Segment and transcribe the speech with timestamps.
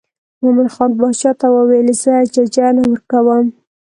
[0.41, 3.45] مومن خان باچا ته وویل زه ججه نه ورکوم.